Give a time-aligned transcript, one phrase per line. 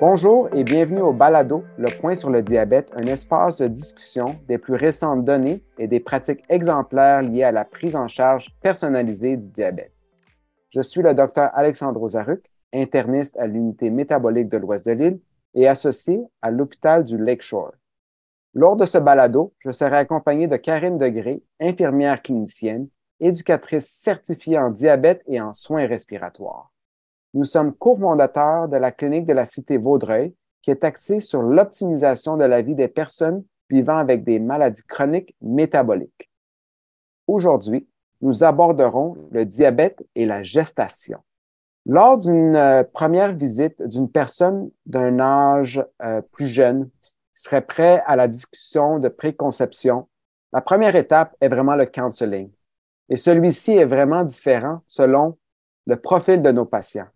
[0.00, 4.56] Bonjour et bienvenue au Balado, le point sur le diabète, un espace de discussion des
[4.56, 9.48] plus récentes données et des pratiques exemplaires liées à la prise en charge personnalisée du
[9.48, 9.92] diabète.
[10.70, 15.20] Je suis le docteur Alexandre Zaruc, interniste à l'unité métabolique de l'Ouest de l'île
[15.54, 17.72] et associé à l'hôpital du Lakeshore.
[18.54, 22.86] Lors de ce balado, je serai accompagné de Karine Degré, infirmière clinicienne,
[23.18, 26.70] éducatrice certifiée en diabète et en soins respiratoires.
[27.34, 32.38] Nous sommes cofondateurs de la clinique de la Cité Vaudreuil, qui est axée sur l'optimisation
[32.38, 36.30] de la vie des personnes vivant avec des maladies chroniques métaboliques.
[37.26, 37.86] Aujourd'hui,
[38.22, 41.18] nous aborderons le diabète et la gestation.
[41.84, 46.88] Lors d'une euh, première visite d'une personne d'un âge euh, plus jeune
[47.34, 50.08] qui serait prêt à la discussion de préconception,
[50.54, 52.50] la première étape est vraiment le counseling.
[53.10, 55.36] Et celui-ci est vraiment différent selon
[55.86, 57.08] le profil de nos patients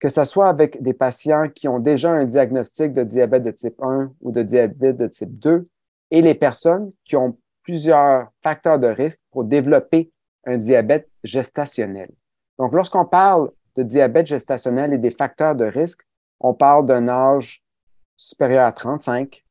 [0.00, 3.80] que ce soit avec des patients qui ont déjà un diagnostic de diabète de type
[3.80, 5.68] 1 ou de diabète de type 2
[6.10, 10.10] et les personnes qui ont plusieurs facteurs de risque pour développer
[10.46, 12.10] un diabète gestationnel.
[12.58, 16.00] Donc, lorsqu'on parle de diabète gestationnel et des facteurs de risque,
[16.40, 17.62] on parle d'un âge
[18.16, 19.44] supérieur à 35,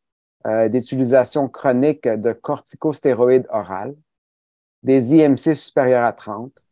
[0.47, 3.95] euh, d'utilisation chronique de corticostéroïdes orales,
[4.81, 6.66] des IMC supérieurs à 30,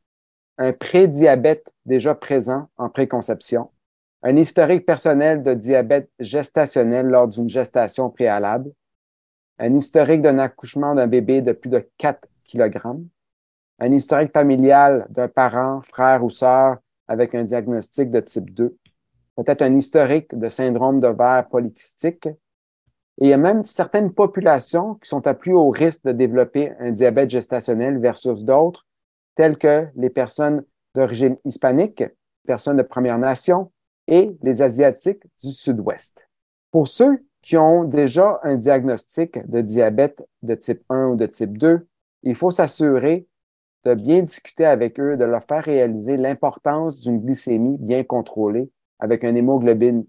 [0.57, 3.69] un prédiabète déjà présent en préconception,
[4.23, 8.71] un historique personnel de diabète gestationnel lors d'une gestation préalable,
[9.59, 12.79] un historique d'un accouchement d'un bébé de plus de 4 kg,
[13.79, 16.77] un historique familial d'un parent, frère ou sœur
[17.07, 18.75] avec un diagnostic de type 2,
[19.35, 22.27] peut-être un historique de syndrome d'ovaire polykystique.
[23.19, 26.73] Et il y a même certaines populations qui sont à plus haut risque de développer
[26.79, 28.85] un diabète gestationnel versus d'autres
[29.37, 32.03] tels que les personnes d'origine hispanique,
[32.45, 33.71] personnes de Première Nation
[34.07, 36.27] et les Asiatiques du Sud-Ouest.
[36.71, 41.57] Pour ceux qui ont déjà un diagnostic de diabète de type 1 ou de type
[41.57, 41.87] 2,
[42.23, 43.27] il faut s'assurer
[43.83, 48.69] de bien discuter avec eux, de leur faire réaliser l'importance d'une glycémie bien contrôlée
[48.99, 50.05] avec une hémoglobine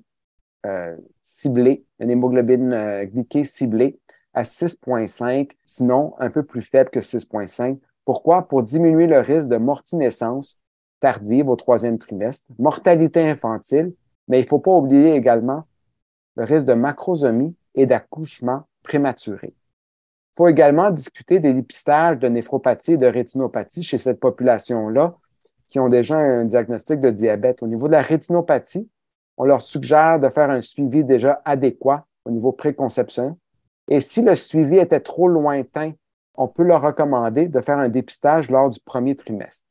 [0.66, 4.00] euh, ciblée, une hémoglobine euh, glyquée ciblée
[4.32, 7.78] à 6,5, sinon un peu plus faible que 6,5
[8.08, 8.48] pourquoi?
[8.48, 10.58] Pour diminuer le risque de mortinescence
[10.98, 13.92] tardive au troisième trimestre, mortalité infantile,
[14.28, 15.64] mais il ne faut pas oublier également
[16.36, 19.48] le risque de macrosomie et d'accouchement prématuré.
[19.48, 25.14] Il faut également discuter des dépistages de néphropathie et de rétinopathie chez cette population-là
[25.68, 27.62] qui ont déjà un diagnostic de diabète.
[27.62, 28.88] Au niveau de la rétinopathie,
[29.36, 33.38] on leur suggère de faire un suivi déjà adéquat au niveau préconception.
[33.90, 35.92] Et si le suivi était trop lointain
[36.38, 39.66] on peut leur recommander de faire un dépistage lors du premier trimestre.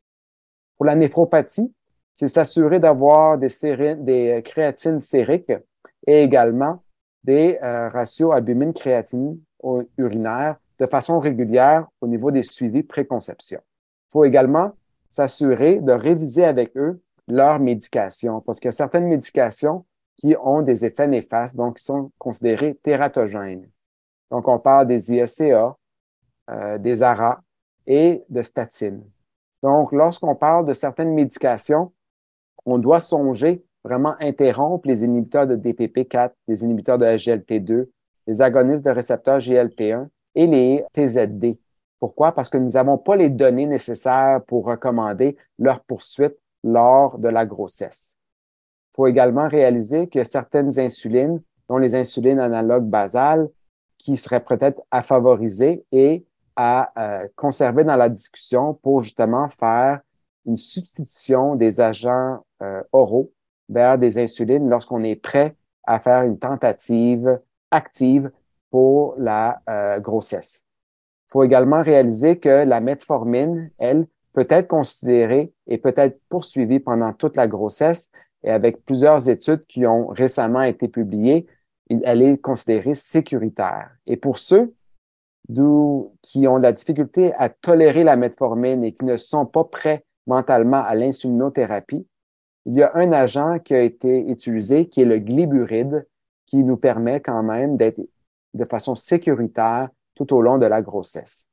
[0.75, 1.73] Pour la néphropathie,
[2.13, 3.47] c'est s'assurer d'avoir des,
[3.99, 5.53] des, créatines sériques
[6.05, 6.83] et également
[7.23, 9.39] des euh, ratios albumine-créatine
[9.97, 13.59] urinaire de façon régulière au niveau des suivis préconception.
[14.09, 14.73] Il faut également
[15.09, 19.85] s'assurer de réviser avec eux leurs médications parce qu'il y a certaines médications
[20.17, 23.69] qui ont des effets néfastes, donc qui sont considérées tératogènes.
[24.31, 25.77] Donc, on parle des IECA,
[26.49, 27.41] euh, des ARA
[27.85, 29.03] et de statine.
[29.63, 31.91] Donc, lorsqu'on parle de certaines médications,
[32.65, 37.87] on doit songer vraiment interrompre les inhibiteurs de DPP4, les inhibiteurs de SGLT2,
[38.27, 41.57] les agonistes de récepteurs GLP1 et les TZD.
[41.99, 42.33] Pourquoi?
[42.33, 47.45] Parce que nous n'avons pas les données nécessaires pour recommander leur poursuite lors de la
[47.45, 48.15] grossesse.
[48.91, 53.49] Il faut également réaliser que certaines insulines, dont les insulines analogues basales,
[53.97, 56.25] qui seraient peut-être à favoriser et
[56.57, 60.01] à euh, conserver dans la discussion pour justement faire
[60.45, 63.31] une substitution des agents euh, oraux
[63.69, 68.31] vers des insulines lorsqu'on est prêt à faire une tentative active
[68.71, 70.65] pour la euh, grossesse.
[71.27, 76.79] Il faut également réaliser que la metformine, elle, peut être considérée et peut être poursuivie
[76.79, 78.11] pendant toute la grossesse
[78.43, 81.47] et avec plusieurs études qui ont récemment été publiées,
[82.03, 83.91] elle est considérée sécuritaire.
[84.05, 84.73] Et pour ceux
[86.21, 90.05] qui ont de la difficulté à tolérer la metformine et qui ne sont pas prêts
[90.25, 92.05] mentalement à l'insulinothérapie,
[92.65, 96.05] il y a un agent qui a été utilisé qui est le glyburide
[96.45, 97.99] qui nous permet quand même d'être
[98.53, 101.49] de façon sécuritaire tout au long de la grossesse.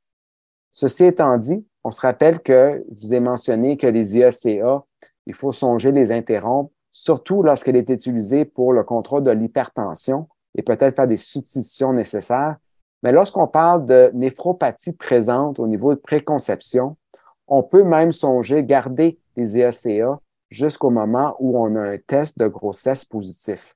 [0.71, 4.83] Ceci étant dit, on se rappelle que je vous ai mentionné que les IACA,
[5.25, 10.63] il faut songer les interrompre, surtout lorsqu'elle est utilisée pour le contrôle de l'hypertension et
[10.63, 12.57] peut-être faire des substitutions nécessaires
[13.05, 16.97] mais lorsqu'on parle de néphropathie présente au niveau de préconception,
[17.45, 20.19] on peut même songer garder les EACA
[20.49, 23.75] jusqu'au moment où on a un test de grossesse positif.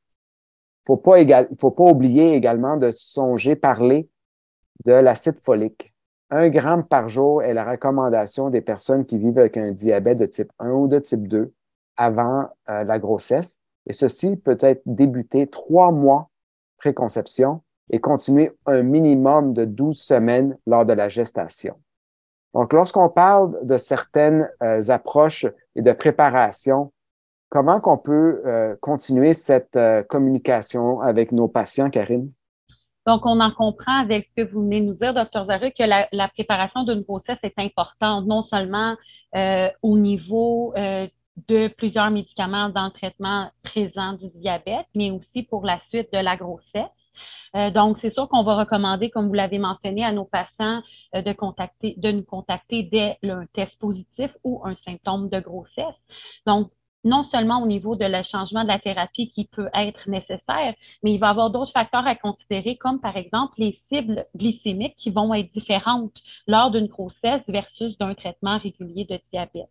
[1.04, 4.10] pas égal, faut pas oublier également de songer parler
[4.86, 5.94] de l'acide folique.
[6.32, 10.26] Un gramme par jour est la recommandation des personnes qui vivent avec un diabète de
[10.26, 11.54] type 1 ou de type 2
[11.98, 13.60] avant euh, la grossesse.
[13.86, 16.32] Et ceci peut être débuté trois mois
[16.80, 21.76] préconception et continuer un minimum de 12 semaines lors de la gestation.
[22.54, 25.46] Donc, lorsqu'on parle de certaines euh, approches
[25.76, 26.92] et de préparation,
[27.50, 32.32] comment qu'on peut euh, continuer cette euh, communication avec nos patients, Karine?
[33.06, 35.84] Donc, on en comprend avec ce que vous venez de nous dire, docteur Zaru, que
[35.84, 38.96] la, la préparation d'une grossesse est importante, non seulement
[39.84, 40.74] au niveau
[41.48, 46.18] de plusieurs médicaments dans le traitement présent du diabète, mais aussi pour la suite de
[46.18, 46.99] la grossesse.
[47.56, 50.82] Euh, donc, c'est sûr qu'on va recommander, comme vous l'avez mentionné, à nos patients
[51.16, 56.02] euh, de, contacter, de nous contacter dès un test positif ou un symptôme de grossesse.
[56.46, 56.72] Donc,
[57.04, 61.14] non seulement au niveau de le changement de la thérapie qui peut être nécessaire, mais
[61.14, 65.10] il va y avoir d'autres facteurs à considérer, comme par exemple les cibles glycémiques qui
[65.10, 66.18] vont être différentes
[66.48, 69.70] lors d'une grossesse versus d'un traitement régulier de diabète.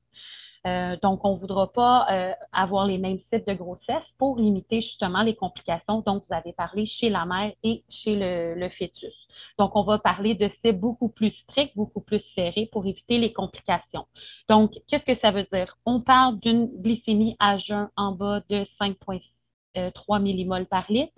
[0.66, 4.81] Euh, donc, on ne voudra pas euh, avoir les mêmes sites de grossesse pour limiter
[4.81, 9.14] justement les complications dont vous avez parlé chez la mère et chez le, fœtus.
[9.58, 13.32] Donc, on va parler de cibles beaucoup plus strictes, beaucoup plus serrées pour éviter les
[13.32, 14.06] complications.
[14.49, 15.76] Donc, qu'est-ce que ça veut dire?
[15.87, 21.14] On parle d'une glycémie à jeun en bas de 5,3 millimoles par litre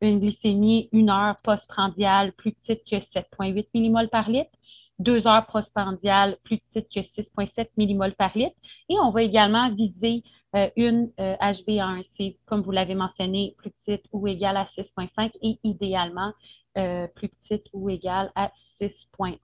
[0.00, 4.50] une glycémie une heure postprandiale plus petite que 7,8 millimoles par litre,
[5.00, 8.56] deux heures postprandiales plus petites que 6,7 millimoles par litre.
[8.88, 10.22] Et on va également viser
[10.54, 15.58] euh, une HbA1c, euh, comme vous l'avez mentionné, plus petite ou égale à 6,5 et
[15.64, 16.32] idéalement
[16.76, 18.50] euh, plus petite ou égale à
[18.80, 19.38] 6,1.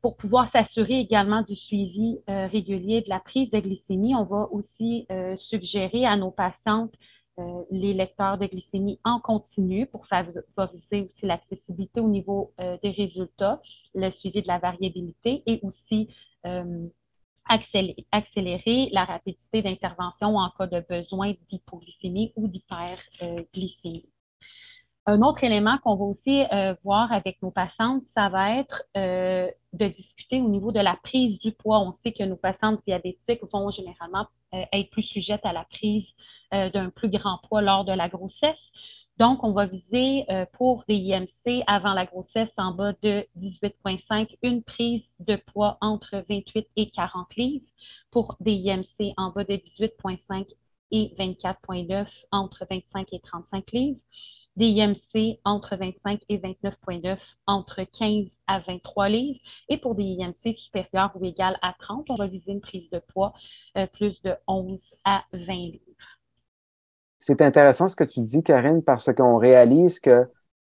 [0.00, 5.06] pour pouvoir s'assurer également du suivi régulier de la prise de glycémie, on va aussi
[5.36, 6.94] suggérer à nos patientes
[7.38, 12.90] euh, les lecteurs de glycémie en continu pour favoriser aussi l'accessibilité au niveau euh, des
[12.90, 13.60] résultats,
[13.94, 16.08] le suivi de la variabilité et aussi
[16.46, 16.88] euh,
[17.48, 24.08] accélérer, la rapidité d'intervention en cas de besoin d'hypoglycémie ou d'hyperglycémie.
[25.06, 26.44] Un autre élément qu'on va aussi
[26.82, 31.52] voir avec nos patientes, ça va être de discuter au niveau de la prise du
[31.52, 31.80] poids.
[31.80, 34.26] On sait que nos patientes diabétiques vont généralement
[34.72, 36.06] être plus sujettes à la prise
[36.54, 38.70] euh, d'un plus grand poids lors de la grossesse.
[39.18, 44.36] Donc, on va viser euh, pour des IMC avant la grossesse en bas de 18,5
[44.42, 47.66] une prise de poids entre 28 et 40 livres.
[48.12, 50.46] Pour des IMC en bas de 18,5
[50.92, 53.98] et 24,9 entre 25 et 35 livres.
[54.56, 59.38] Des IMC entre 25 et 29,9 entre 15 à 23 livres.
[59.68, 63.00] Et pour des IMC supérieurs ou égales à 30, on va viser une prise de
[63.12, 63.32] poids
[63.76, 65.82] euh, plus de 11 à 20 livres.
[67.18, 70.26] C'est intéressant ce que tu dis, Karine, parce qu'on réalise que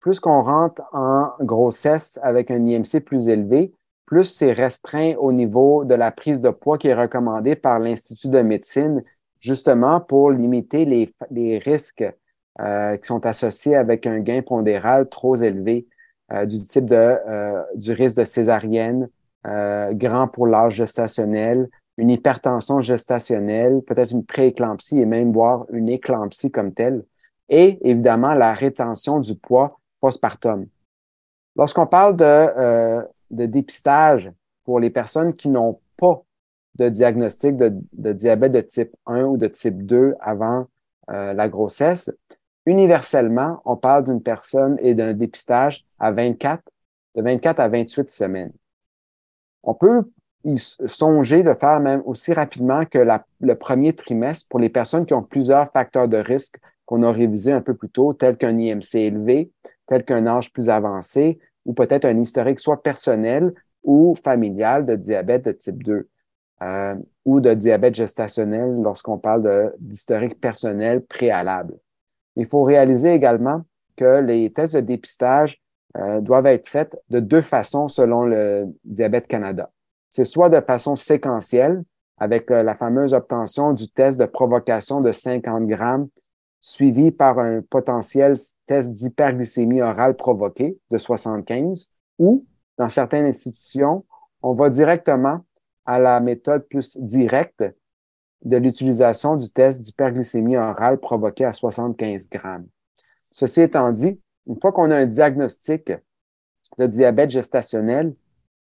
[0.01, 3.73] plus qu'on rentre en grossesse avec un IMC plus élevé,
[4.07, 8.31] plus c'est restreint au niveau de la prise de poids qui est recommandée par l'Institut
[8.31, 9.03] de médecine,
[9.41, 12.05] justement pour limiter les, risques
[12.59, 15.87] qui sont associés avec un gain pondéral trop élevé
[16.33, 19.09] euh, du type de, euh, du risque de césarienne,
[19.45, 26.51] grand pour l'âge gestationnel, une hypertension gestationnelle, peut-être une prééclampsie et même voire une éclampsie
[26.51, 27.03] comme telle,
[27.49, 30.67] et évidemment la rétention du poids postpartum.
[31.57, 34.31] Lorsqu'on parle de, euh, de, dépistage
[34.65, 36.23] pour les personnes qui n'ont pas
[36.77, 40.67] de diagnostic de, de, diabète de type 1 ou de type 2 avant
[41.11, 42.13] euh, la grossesse,
[42.69, 46.63] universellement, on parle d'une personne et d'un dépistage à 24,
[47.17, 48.53] de 24 à 28 semaines.
[49.63, 50.03] On peut
[50.55, 52.99] songer de faire même aussi rapidement que
[53.41, 57.53] le premier trimestre pour les personnes qui ont plusieurs facteurs de risque qu'on a révisés
[57.53, 59.51] un peu plus tôt, tels qu'un IMC élevé,
[59.87, 65.45] tel qu'un âge plus avancé, ou peut-être un historique soit personnel ou familial de diabète
[65.47, 66.09] de type 2
[66.63, 66.95] euh,
[67.25, 71.75] ou de diabète gestationnel lorsqu'on parle d'historique personnel préalable.
[72.39, 73.63] Il faut réaliser également
[73.97, 75.61] que les tests de dépistage
[75.97, 79.71] euh, doivent être faits de deux façons selon le Diabète Canada.
[80.09, 81.83] C'est soit de façon séquentielle,
[82.17, 86.09] avec euh, la fameuse obtention du test de provocation de 50 grammes,
[86.61, 88.35] suivi par un potentiel
[88.67, 91.91] test d'hyperglycémie orale provoquée de 75,
[92.21, 92.47] ou,
[92.79, 94.05] dans certaines institutions,
[94.43, 95.41] on va directement
[95.87, 97.65] à la méthode plus directe
[98.45, 102.67] de l'utilisation du test d'hyperglycémie orale provoquée à 75 grammes.
[103.31, 105.93] Ceci étant dit, une fois qu'on a un diagnostic
[106.79, 108.15] de diabète gestationnel,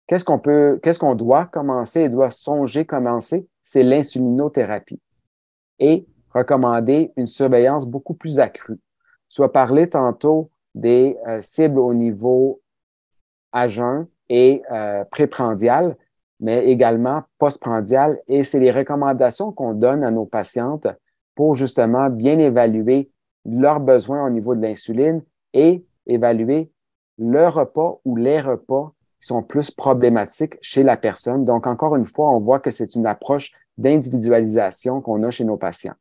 [0.09, 3.47] Qu'est-ce qu'on peut, qu'est-ce qu'on doit commencer et doit songer commencer?
[3.63, 5.01] C'est l'insulinothérapie
[5.79, 8.81] et recommander une surveillance beaucoup plus accrue.
[9.31, 12.61] Tu as parlé tantôt des cibles au niveau
[13.53, 14.63] à jeun et
[15.11, 15.97] préprandial,
[16.43, 18.21] mais également postprandial.
[18.27, 20.89] Et c'est les recommandations qu'on donne à nos patientes
[21.35, 23.11] pour justement bien évaluer
[23.47, 25.23] leurs besoins au niveau de l'insuline
[25.55, 26.71] et évaluer
[27.17, 31.45] le repas ou les repas qui sont plus problématiques chez la personne.
[31.45, 35.57] Donc, encore une fois, on voit que c'est une approche d'individualisation qu'on a chez nos
[35.57, 35.95] patients.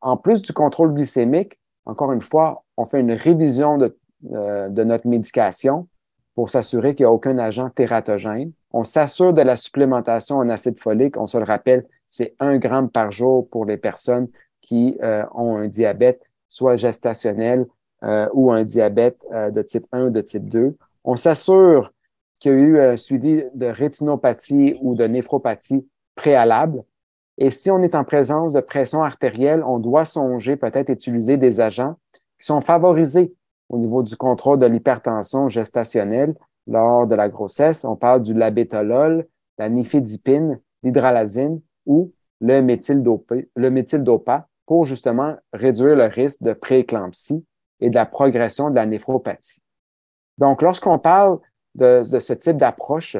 [0.00, 3.98] En plus du contrôle glycémique, encore une fois, on fait une révision de,
[4.32, 5.88] euh, de notre médication
[6.36, 8.52] pour s'assurer qu'il n'y a aucun agent tératogène.
[8.72, 11.16] On s'assure de la supplémentation en acide folique.
[11.16, 14.28] On se le rappelle, c'est un gramme par jour pour les personnes
[14.60, 17.66] qui euh, ont un diabète, soit gestationnel
[18.04, 20.76] euh, ou un diabète euh, de type 1 ou de type 2.
[21.04, 21.92] On s'assure
[22.40, 26.82] qu'il y a eu un suivi de rétinopathie ou de néphropathie préalable.
[27.38, 31.60] Et si on est en présence de pression artérielle, on doit songer peut-être utiliser des
[31.60, 31.96] agents
[32.38, 33.34] qui sont favorisés
[33.68, 36.34] au niveau du contrôle de l'hypertension gestationnelle
[36.66, 37.84] lors de la grossesse.
[37.84, 39.26] On parle du labétolol,
[39.58, 42.60] la nifedipine, l'hydralazine ou le
[43.70, 47.44] méthyldopa pour justement réduire le risque de prééclampsie
[47.80, 49.60] et de la progression de la néphropathie.
[50.38, 51.38] Donc, lorsqu'on parle
[51.74, 53.16] de, ce type d'approche,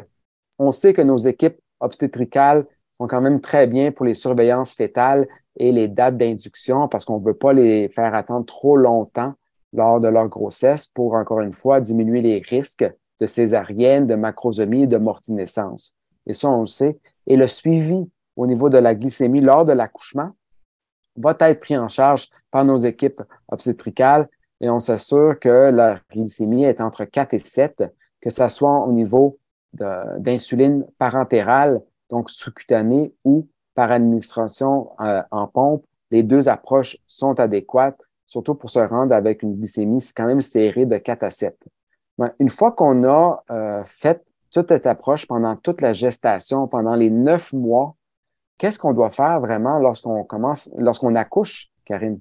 [0.58, 5.26] on sait que nos équipes obstétricales sont quand même très bien pour les surveillances fétales
[5.56, 9.34] et les dates d'induction parce qu'on ne veut pas les faire attendre trop longtemps
[9.72, 12.84] lors de leur grossesse pour, encore une fois, diminuer les risques
[13.22, 15.94] de césarienne, de macrosomie et de mortinescence.
[16.26, 16.98] Et ça, on le sait.
[17.28, 20.32] Et le suivi au niveau de la glycémie lors de l'accouchement
[21.16, 24.28] va être pris en charge par nos équipes obstétricales
[24.60, 27.84] et on s'assure que la glycémie est entre 4 et 7,
[28.20, 29.38] que ce soit au niveau
[30.18, 35.84] d'insuline parentérale, donc sous-cutanée ou par administration euh, en pompe.
[36.10, 40.86] Les deux approches sont adéquates, surtout pour se rendre avec une glycémie quand même serrée
[40.86, 41.56] de 4 à 7.
[42.38, 47.10] Une fois qu'on a euh, fait toute cette approche pendant toute la gestation, pendant les
[47.10, 47.96] neuf mois
[48.62, 52.20] Qu'est-ce qu'on doit faire vraiment lorsqu'on commence, lorsqu'on accouche, Karine?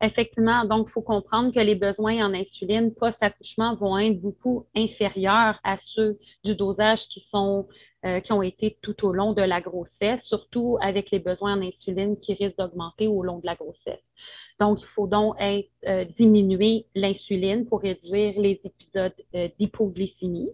[0.00, 5.58] Effectivement, donc il faut comprendre que les besoins en insuline post-accouchement vont être beaucoup inférieurs
[5.64, 7.66] à ceux du dosage qui sont
[8.04, 11.62] euh, qui ont été tout au long de la grossesse, surtout avec les besoins en
[11.62, 14.12] insuline qui risquent d'augmenter au long de la grossesse.
[14.60, 20.50] Donc, il faut donc euh, diminuer l'insuline pour réduire les épisodes euh, d'hypoglycémie.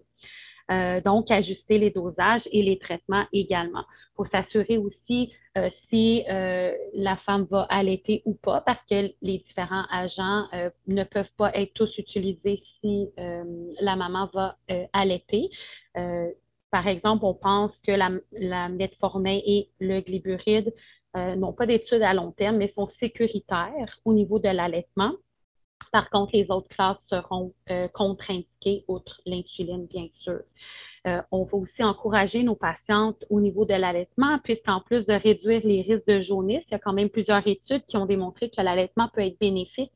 [1.05, 3.85] Donc ajuster les dosages et les traitements également.
[4.17, 5.33] Faut s'assurer aussi
[5.89, 10.47] si la femme va allaiter ou pas, parce que les différents agents
[10.87, 13.09] ne peuvent pas être tous utilisés si
[13.81, 14.59] la maman va
[14.93, 15.51] allaiter.
[16.71, 20.75] Par exemple, on pense que la, la metformin et le glyburide
[21.15, 25.13] n'ont pas d'études à long terme, mais sont sécuritaires au niveau de l'allaitement.
[25.93, 30.41] Par contre, les autres classes seront euh, contre-indiquées, outre l'insuline, bien sûr.
[31.07, 35.63] Euh, on va aussi encourager nos patientes au niveau de l'allaitement, puisqu'en plus de réduire
[35.65, 38.61] les risques de jaunisse, il y a quand même plusieurs études qui ont démontré que
[38.61, 39.93] l'allaitement peut être bénéfique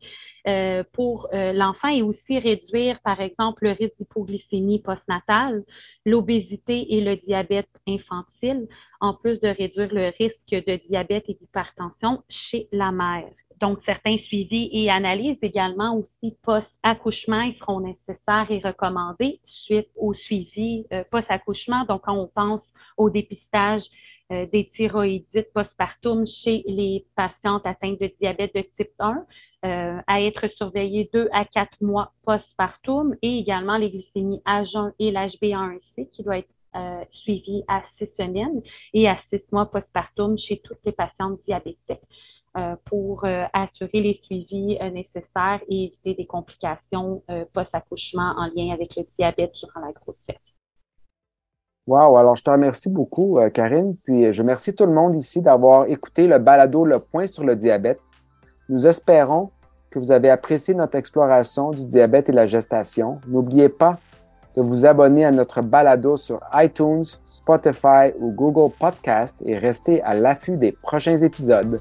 [0.46, 5.64] euh, pour l'enfant et aussi réduire, par exemple, le risque d'hypoglycémie postnatale,
[6.06, 8.66] l'obésité et le diabète infantile,
[9.00, 13.30] en plus de réduire le risque de diabète et d'hypertension chez la mère.
[13.64, 20.84] Donc, certains suivis et analyses également aussi post-accouchement, seront nécessaires et recommandés suite au suivi
[20.92, 21.86] euh, post-accouchement.
[21.86, 23.84] Donc, quand on pense au dépistage
[24.30, 29.24] euh, des thyroïdites postpartum chez les patientes atteintes de diabète de type 1,
[29.64, 35.10] euh, à être surveillées deux à quatre mois postpartum et également les glycémies H1 et
[35.10, 36.50] l'HbA1c qui doit être
[37.12, 38.60] suivi à six semaines
[38.92, 42.02] et à six mois postpartum chez toutes les patientes diabétiques.
[42.56, 47.20] Euh, pour euh, assurer les suivis euh, nécessaires et éviter des complications
[47.52, 50.54] post-accouchement en lien avec le diabète durant la grossesse.
[51.88, 55.86] Wow, alors je te remercie beaucoup, Karine, puis je remercie tout le monde ici d'avoir
[55.86, 57.98] écouté le balado Le Point sur le diabète.
[58.68, 59.50] Nous espérons
[59.90, 63.18] que vous avez apprécié notre exploration du diabète et la gestation.
[63.26, 63.96] N'oubliez pas
[64.54, 70.14] de vous abonner à notre balado sur iTunes, Spotify ou Google Podcast et rester à
[70.14, 71.80] l'affût des prochains épisodes.